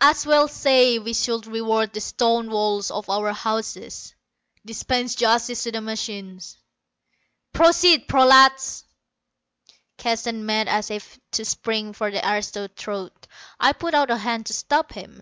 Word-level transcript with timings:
As 0.00 0.24
well 0.24 0.46
say 0.46 1.00
we 1.00 1.12
should 1.12 1.48
reward 1.48 1.92
the 1.92 2.00
stone 2.00 2.48
walls 2.48 2.92
of 2.92 3.10
our 3.10 3.32
houses; 3.32 4.14
dispense 4.64 5.16
justice 5.16 5.64
to 5.64 5.72
the 5.72 5.80
machines. 5.80 6.56
Proceed, 7.52 8.06
prolats!" 8.06 8.84
Keston 9.98 10.46
made 10.46 10.68
as 10.68 10.92
if 10.92 11.18
to 11.32 11.44
spring 11.44 11.92
for 11.92 12.08
the 12.12 12.24
aristo's 12.24 12.70
throat. 12.76 13.26
I 13.58 13.72
put 13.72 13.94
out 13.94 14.12
a 14.12 14.16
hand 14.18 14.46
to 14.46 14.52
stop 14.52 14.92
him. 14.92 15.20